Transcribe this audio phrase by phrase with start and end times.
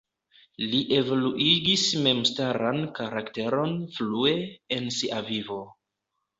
[0.69, 4.35] Li evoluigis memstaran karakteron frue
[4.81, 5.63] en sia vivo.